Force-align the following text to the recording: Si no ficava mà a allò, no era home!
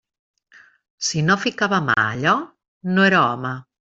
Si 1.09 1.21
no 1.27 1.35
ficava 1.43 1.79
mà 1.89 1.97
a 2.05 2.07
allò, 2.15 2.35
no 2.97 3.07
era 3.11 3.23
home! 3.29 3.55